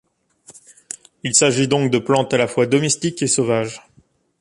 Il 1.21 1.35
s'agit 1.35 1.67
donc 1.67 1.91
de 1.91 1.99
plantes 1.99 2.33
à 2.33 2.37
la 2.37 2.47
fois 2.47 2.65
domestiques 2.65 3.21
et 3.21 3.27
sauvages. 3.27 3.83